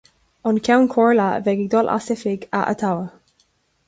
An 0.43 0.57
Ceann 0.67 0.87
Comhairle 0.93 1.25
a 1.27 1.43
bheidh 1.47 1.51
ag 1.65 1.69
dul 1.73 1.91
as 1.97 2.09
oifig 2.15 2.47
a 2.61 2.63
atoghadh. 2.73 3.13